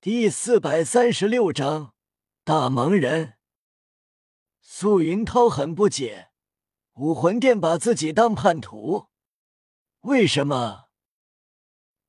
[0.00, 1.92] 第四百三十六章
[2.44, 3.36] 大忙人。
[4.60, 6.30] 素云涛很不解，
[6.92, 9.08] 武魂殿把自己当叛徒，
[10.02, 10.90] 为什么？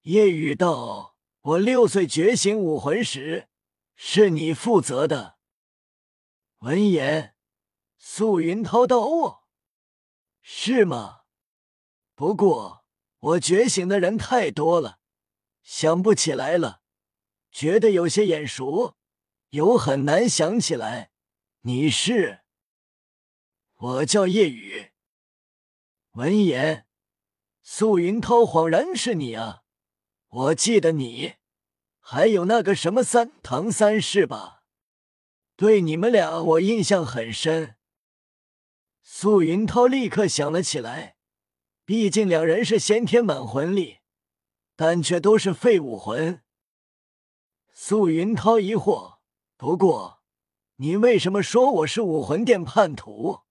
[0.02, 3.50] 夜雨道：“我六岁觉醒武魂时，
[3.96, 5.40] 是你负责的。”
[6.62, 7.34] 闻言，
[7.98, 9.46] 素云涛道：“哦，
[10.44, 11.22] 是吗？
[12.14, 12.86] 不过
[13.18, 15.00] 我觉醒的人太多了，
[15.64, 16.84] 想不起来了。”
[17.52, 18.96] 觉得有些眼熟，
[19.50, 21.12] 又很难想起来。
[21.62, 22.42] 你是？
[23.76, 24.92] 我叫叶雨。
[26.12, 26.86] 闻言，
[27.62, 29.64] 素云涛恍然是你啊！
[30.28, 31.36] 我记得你，
[32.00, 34.64] 还有那个什么三唐三世吧？
[35.56, 37.76] 对你们俩，我印象很深。
[39.02, 41.18] 素云涛立刻想了起来，
[41.84, 44.00] 毕竟两人是先天满魂力，
[44.76, 46.44] 但却都是废武魂。
[47.82, 49.20] 素云涛疑惑
[49.56, 50.22] ：“不过，
[50.76, 53.44] 你为什么说我是武魂殿叛徒？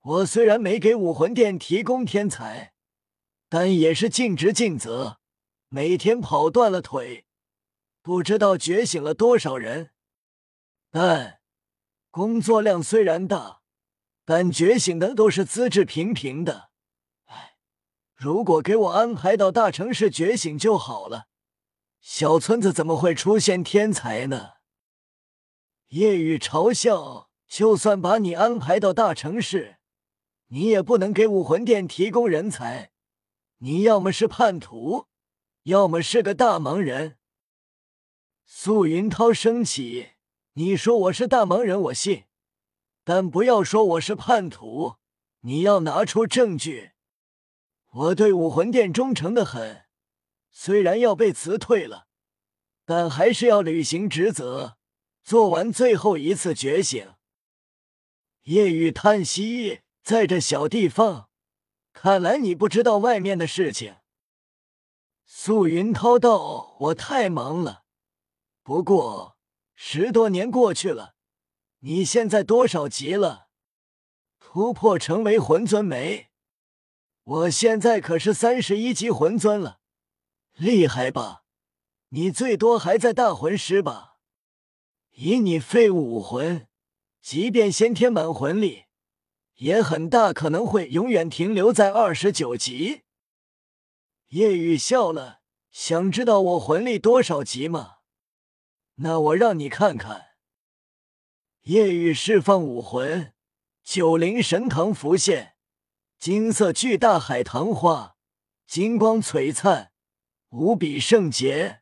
[0.00, 2.72] 我虽然没给武魂殿提供天才，
[3.48, 5.18] 但也是尽职尽责，
[5.70, 7.26] 每天跑断了腿，
[8.00, 9.90] 不知道觉醒了多少人。
[10.92, 11.40] 但
[12.12, 13.62] 工作量虽然大，
[14.24, 16.70] 但觉醒的都是资质平平的。
[17.24, 17.56] 唉，
[18.14, 21.26] 如果给我安排到大城市觉醒就好了。”
[22.04, 24.54] 小村子怎么会出现天才呢？
[25.90, 29.76] 夜雨嘲笑：“就算把你安排到大城市，
[30.48, 32.90] 你也不能给武魂殿提供人才。
[33.58, 35.06] 你要么是叛徒，
[35.62, 37.18] 要么是个大忙人。”
[38.44, 40.14] 素云涛升起
[40.54, 42.24] ：“你说我是大忙人，我信，
[43.04, 44.96] 但不要说我是叛徒。
[45.42, 46.90] 你要拿出证据。
[47.92, 49.81] 我对武魂殿忠诚的很。”
[50.54, 52.06] 虽然要被辞退了，
[52.84, 54.76] 但还是要履行职责，
[55.24, 57.14] 做完最后一次觉醒。
[58.42, 61.30] 夜雨叹息，在这小地方，
[61.94, 63.96] 看来你不知道外面的事情。
[65.24, 67.84] 素云涛道：“我太忙了，
[68.62, 69.38] 不过
[69.74, 71.14] 十多年过去了，
[71.78, 73.48] 你现在多少级了？
[74.38, 76.30] 突破成为魂尊没？
[77.24, 79.80] 我现在可是三十一级魂尊了。”
[80.56, 81.44] 厉害吧？
[82.10, 84.18] 你最多还在大魂师吧？
[85.12, 86.68] 以你废物武魂，
[87.20, 88.84] 即便先天满魂力，
[89.56, 93.02] 也很大可能会永远停留在二十九级。
[94.28, 95.40] 夜雨笑了，
[95.70, 97.96] 想知道我魂力多少级吗？
[98.96, 100.32] 那我让你看看。
[101.62, 103.32] 夜雨释放武魂，
[103.82, 105.54] 九灵神藤浮现，
[106.18, 108.16] 金色巨大海棠花，
[108.66, 109.91] 金光璀璨。
[110.52, 111.80] 无比圣洁，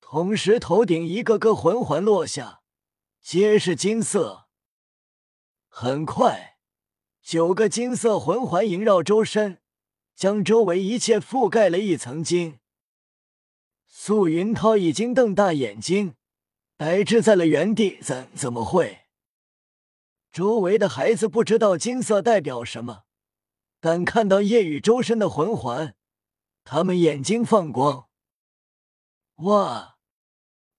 [0.00, 2.62] 同时头顶一个个魂环落下，
[3.22, 4.48] 皆是金色。
[5.68, 6.58] 很快，
[7.22, 9.62] 九个金色魂环萦绕周身，
[10.16, 12.58] 将周围一切覆盖了一层金。
[13.86, 16.16] 素云涛已经瞪大眼睛，
[16.76, 18.00] 呆滞在了原地。
[18.02, 19.02] 怎怎么会？
[20.32, 23.04] 周围的孩子不知道金色代表什么，
[23.78, 25.94] 但看到夜雨周身的魂环。
[26.70, 28.10] 他们眼睛放光，
[29.36, 29.96] 哇，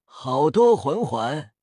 [0.03, 1.55] 好多魂环！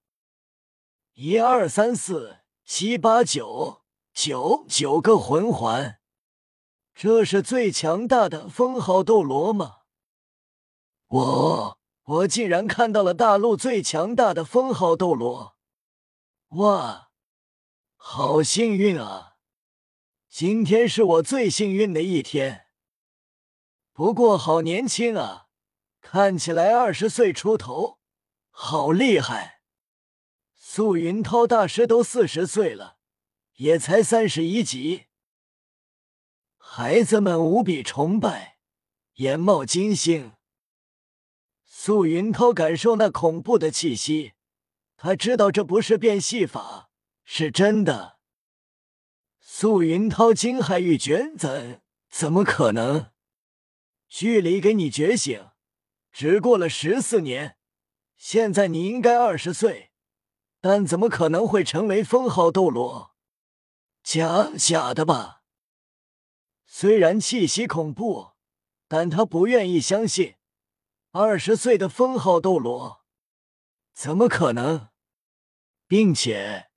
[1.12, 6.00] 一二三四七八九九九个魂环，
[6.92, 9.82] 这是最强大的封号斗罗吗？
[11.06, 15.56] 我我竟然看到了大陆最强大的封号斗罗！
[16.48, 17.12] 哇，
[17.94, 19.36] 好幸运啊！
[20.28, 22.65] 今天是我最幸运的一天。
[23.96, 25.46] 不过好年轻啊，
[26.02, 27.98] 看起来二十岁出头，
[28.50, 29.62] 好厉害！
[30.54, 32.98] 素云涛大师都四十岁了，
[33.54, 35.06] 也才三十一级。
[36.58, 38.58] 孩子们无比崇拜，
[39.14, 40.34] 眼冒金星。
[41.64, 44.34] 素云涛感受那恐怖的气息，
[44.98, 46.90] 他知道这不是变戏法，
[47.24, 48.18] 是真的。
[49.40, 51.80] 素云涛惊骇欲绝，怎
[52.10, 53.15] 怎么可能？
[54.08, 55.50] 距离给你觉醒，
[56.12, 57.56] 只过了十四年。
[58.16, 59.90] 现在你应该二十岁，
[60.60, 63.14] 但怎么可能会成为封号斗罗？
[64.02, 65.42] 假假的吧？
[66.64, 68.32] 虽然气息恐怖，
[68.88, 70.36] 但他不愿意相信，
[71.10, 73.04] 二十岁的封号斗罗，
[73.92, 74.88] 怎么可能？
[75.86, 76.70] 并且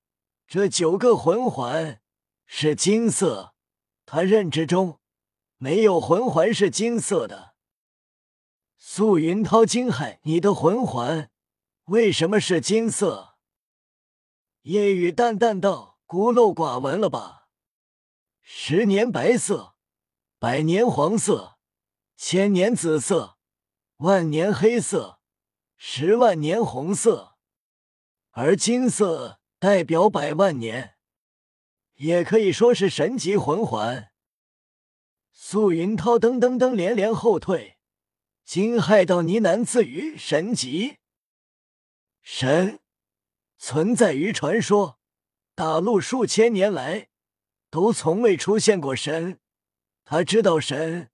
[0.47, 2.01] 这九个魂环
[2.45, 3.55] 是金色，
[4.05, 4.98] 他认知中。
[5.61, 7.53] 没有魂环是金色的。
[8.77, 11.29] 素云涛惊骇：“你的魂环
[11.85, 13.35] 为什么是金色？
[14.61, 17.50] 夜雨淡淡道：“孤陋寡闻了吧？
[18.41, 19.75] 十年白色，
[20.39, 21.57] 百年黄色，
[22.15, 23.38] 千年紫色，
[23.97, 25.19] 万年黑色，
[25.75, 27.35] 十万年红色，
[28.31, 30.95] 而金色代表百万年，
[31.95, 34.09] 也可以说是神级魂环。”
[35.51, 37.79] 素云涛噔噔噔连连后退，
[38.45, 40.97] 惊骇到呢喃自语：“神级，
[42.21, 42.79] 神
[43.57, 44.99] 存在于传说，
[45.55, 47.07] 大陆数千年来
[47.71, 49.39] 都从未出现过神。
[50.05, 51.09] 他知道神，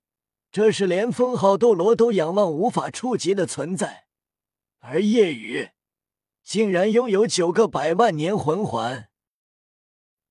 [0.51, 4.07] 这是连封号斗罗都仰望无法触及的存在，
[4.79, 5.69] 而夜雨
[6.43, 9.07] 竟然拥有九个百万年魂环。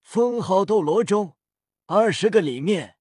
[0.03, 1.39] 封号斗罗中，
[1.87, 2.94] 二十个里面。”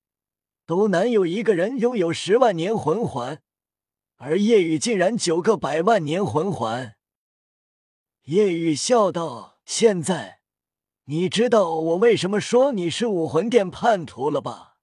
[0.66, 3.42] 都难有一个人拥有十万年魂环，
[4.16, 6.96] 而叶雨竟然九个百万年魂环。
[8.24, 10.40] 叶雨笑道：“现在
[11.06, 14.78] 你知道我为什么说你是武魂殿叛徒了吧？”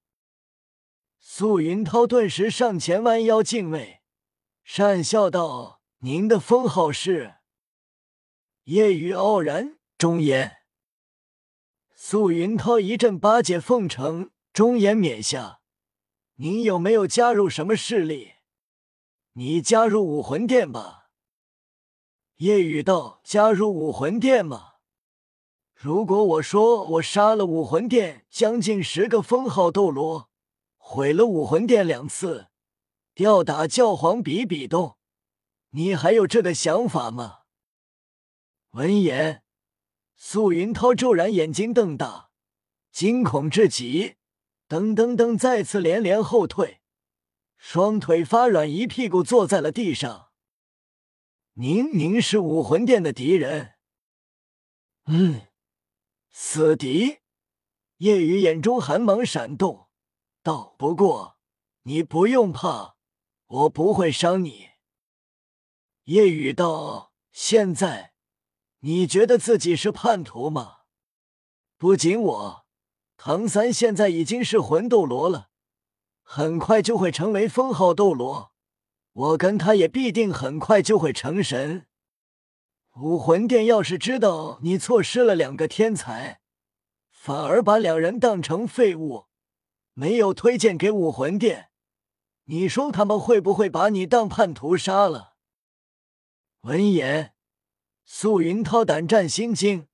[1.17, 4.01] 素云涛顿时上前弯腰敬畏，
[4.67, 7.35] 讪笑道：“您的封号是？”
[8.65, 10.57] 叶雨傲然：“忠言。”
[11.95, 15.60] 素云涛一阵巴结奉承：“忠言冕下。”
[16.41, 18.31] 你有没有加入什么势力？
[19.33, 21.11] 你加入武魂殿吧。
[22.37, 24.77] 夜雨道：“加入武魂殿吗？
[25.75, 30.31] 如果我说我杀了武魂殿将近十个封号斗罗，
[30.77, 32.47] 毁了武魂殿两次，
[33.13, 34.97] 吊打教皇比比东，
[35.69, 37.41] 你还有这个想法吗？”
[38.73, 39.43] 闻言，
[40.15, 42.31] 素云涛骤然眼睛瞪大，
[42.91, 44.15] 惊恐至极。
[44.71, 46.79] 噔噔噔，再次连连后退，
[47.57, 50.31] 双腿发软，一屁股坐在了地上。
[51.55, 53.73] 您，您是武魂殿的敌人？
[55.07, 55.41] 嗯，
[56.29, 57.17] 死敌。
[57.97, 59.89] 叶雨眼中寒芒闪动，
[60.41, 61.37] 道：“不过
[61.81, 62.95] 你不用怕，
[63.47, 64.69] 我不会伤你。”
[66.05, 68.13] 叶雨道：“现在
[68.79, 70.83] 你觉得自己是叛徒吗？
[71.77, 72.65] 不仅我。”
[73.23, 75.49] 唐三现在已经是魂斗罗了，
[76.23, 78.51] 很快就会成为封号斗罗。
[79.13, 81.85] 我跟他也必定很快就会成神。
[82.95, 86.41] 武魂殿要是知道你错失了两个天才，
[87.11, 89.27] 反而把两人当成废物，
[89.93, 91.69] 没有推荐给武魂殿，
[92.45, 95.35] 你说他们会不会把你当叛徒杀了？
[96.61, 97.35] 闻言，
[98.03, 99.85] 素云涛胆战心惊，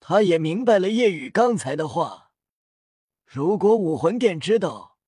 [0.00, 2.21] 他也明白了叶雨刚才的话。
[3.34, 4.98] 如果武魂殿知道，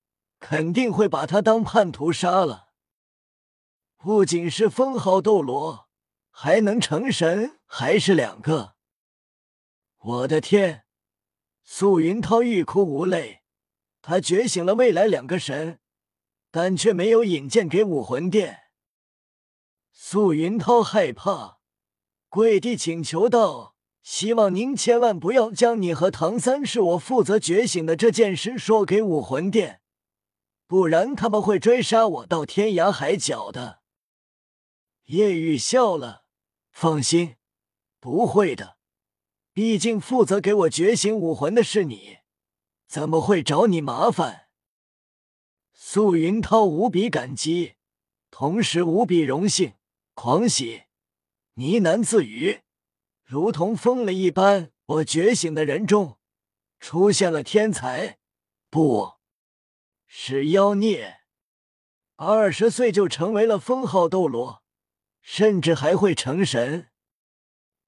[0.41, 2.71] 肯定会把他当叛徒杀了。
[3.99, 5.91] 不仅是封号斗罗，
[6.31, 8.77] 还能成神，还是两个。
[9.99, 10.87] 我的天！
[11.65, 13.43] 素云涛欲哭无泪。
[14.01, 15.81] 他觉醒了未来两个神，
[16.51, 18.71] 但却没有引荐给武魂殿。
[19.93, 21.59] 素云涛害怕，
[22.31, 23.74] 跪地请求道。
[24.05, 29.81] 希望您千万不要将你和唐三是我负责觉醒的这件事说给武魂殿，
[30.67, 33.81] 不然他们会追杀我到天涯海角的。
[35.07, 36.25] 叶雨笑了，
[36.71, 37.37] 放心，
[37.99, 38.77] 不会的，
[39.55, 42.19] 毕竟负责给我觉醒武魂的是你，
[42.87, 44.49] 怎么会找你麻烦？
[45.73, 47.77] 素云涛无比感激，
[48.31, 49.73] 同时无比荣幸、
[50.13, 50.83] 狂喜，
[51.55, 52.61] 呢喃自语。
[53.25, 56.19] 如同疯了一般，我觉醒的人中
[56.79, 58.19] 出现了天才，
[58.69, 59.15] 不
[60.07, 61.21] 是妖孽。
[62.17, 64.63] 二十岁就成为了封号斗罗，
[65.21, 66.91] 甚至还会成神。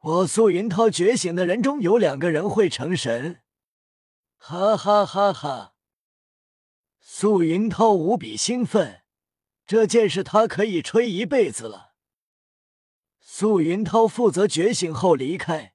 [0.00, 3.42] 我素云涛觉醒的人中有两个人会成神，
[4.38, 5.74] 哈哈哈哈！
[7.00, 9.02] 素云涛无比兴奋，
[9.66, 11.95] 这件事他可以吹一辈子了。
[13.28, 15.74] 素云涛负责觉醒后离开，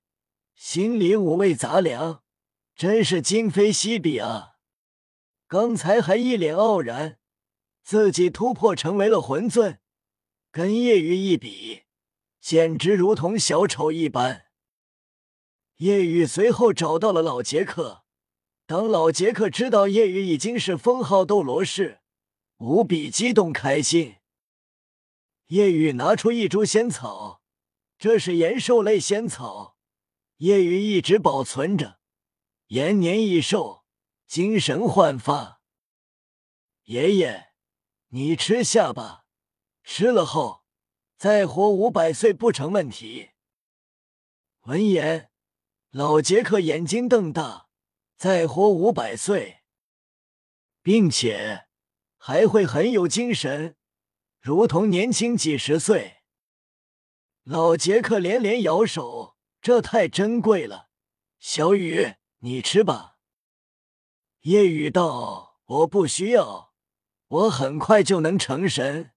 [0.56, 2.24] 心里五味杂粮，
[2.76, 4.54] 真是今非昔比啊！
[5.48, 7.20] 刚才还一脸傲然，
[7.84, 9.80] 自己突破成为了魂尊，
[10.50, 11.82] 跟叶雨一比，
[12.40, 14.46] 简直如同小丑一般。
[15.76, 18.06] 叶雨随后找到了老杰克，
[18.66, 22.00] 当老杰克知道叶雨已经是封号斗罗时，
[22.60, 24.16] 无比激动开心。
[25.48, 27.41] 叶雨拿出一株仙草。
[28.02, 29.78] 这是延寿类仙草，
[30.38, 32.00] 叶雨一直保存着，
[32.70, 33.86] 延年益寿，
[34.26, 35.62] 精神焕发。
[36.86, 37.54] 爷爷，
[38.08, 39.28] 你吃下吧，
[39.84, 40.64] 吃了后
[41.16, 43.30] 再活五百岁不成问题。
[44.62, 45.30] 闻言，
[45.92, 47.70] 老杰克眼睛瞪大，
[48.18, 49.62] 再活五百岁，
[50.82, 51.68] 并且
[52.18, 53.76] 还会很有精神，
[54.40, 56.21] 如同年轻几十岁。
[57.44, 60.90] 老杰克连连摇手，这太珍贵了。
[61.40, 63.18] 小雨，你吃吧。
[64.42, 66.74] 夜雨道：“我不需要，
[67.28, 69.14] 我很快就能成神。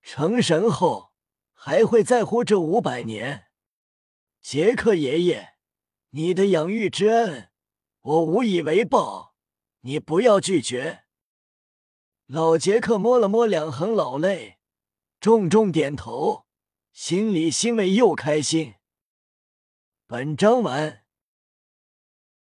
[0.00, 1.12] 成神后
[1.52, 3.46] 还会在乎这五百年。”
[4.40, 5.54] 杰克爷爷，
[6.10, 7.50] 你的养育之恩，
[8.00, 9.34] 我无以为报，
[9.80, 11.04] 你不要拒绝。
[12.26, 14.58] 老杰克摸了摸两行老泪，
[15.18, 16.46] 重重点头。
[16.94, 18.74] 心里欣慰又开心。
[20.06, 21.03] 本章完。